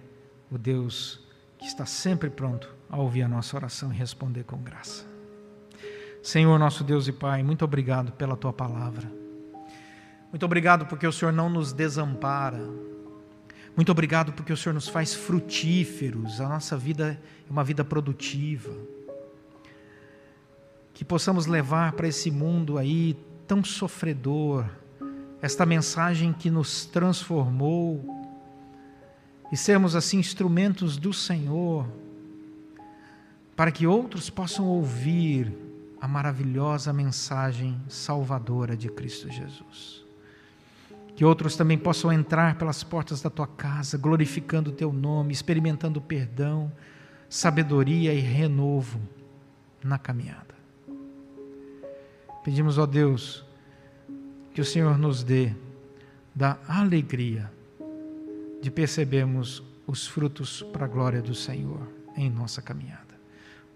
[0.51, 1.19] o Deus
[1.57, 5.03] que está sempre pronto a ouvir a nossa oração e responder com graça.
[6.21, 9.11] Senhor, nosso Deus e Pai, muito obrigado pela tua palavra.
[10.29, 12.69] Muito obrigado porque o Senhor não nos desampara.
[13.75, 16.39] Muito obrigado porque o Senhor nos faz frutíferos.
[16.39, 18.71] A nossa vida é uma vida produtiva.
[20.93, 24.65] Que possamos levar para esse mundo aí tão sofredor
[25.41, 28.18] esta mensagem que nos transformou
[29.51, 31.87] e sermos assim instrumentos do Senhor
[33.55, 35.51] para que outros possam ouvir
[35.99, 40.05] a maravilhosa mensagem salvadora de Cristo Jesus.
[41.13, 45.99] Que outros também possam entrar pelas portas da tua casa, glorificando o teu nome, experimentando
[45.99, 46.71] perdão,
[47.27, 49.01] sabedoria e renovo
[49.83, 50.55] na caminhada.
[52.45, 53.43] Pedimos, ó Deus,
[54.53, 55.53] que o Senhor nos dê
[56.33, 57.51] da alegria
[58.61, 63.19] de percebermos os frutos para a glória do Senhor em nossa caminhada.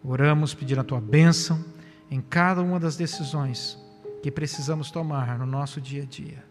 [0.03, 1.63] Oramos pedindo a tua bênção
[2.11, 3.77] em cada uma das decisões
[4.21, 6.43] que precisamos tomar no nosso dia a dia,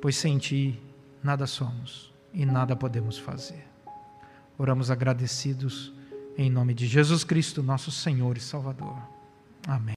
[0.00, 0.80] pois sem ti
[1.22, 3.66] nada somos e nada podemos fazer.
[4.56, 5.92] Oramos agradecidos
[6.36, 8.96] em nome de Jesus Cristo, nosso Senhor e Salvador.
[9.66, 9.94] Amém.